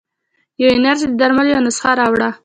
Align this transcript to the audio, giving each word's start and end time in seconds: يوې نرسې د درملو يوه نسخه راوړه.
يوې 0.61 0.75
نرسې 0.83 1.05
د 1.09 1.13
درملو 1.21 1.49
يوه 1.53 1.63
نسخه 1.67 1.91
راوړه. 1.99 2.29